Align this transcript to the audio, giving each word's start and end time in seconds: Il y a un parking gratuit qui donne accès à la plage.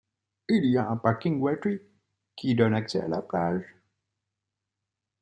Il 0.49 0.65
y 0.65 0.79
a 0.79 0.89
un 0.89 0.97
parking 0.97 1.39
gratuit 1.39 1.79
qui 2.35 2.55
donne 2.55 2.73
accès 2.73 3.01
à 3.01 3.07
la 3.07 3.21
plage. 3.21 3.75